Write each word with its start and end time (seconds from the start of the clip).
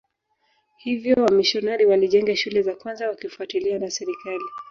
Hivyo 0.77 1.15
wamisionari 1.15 1.85
walijenga 1.85 2.35
shule 2.35 2.61
za 2.61 2.75
kwanza 2.75 3.09
wakifuatiliwa 3.09 3.79
na 3.79 3.91
serikali 3.91 4.43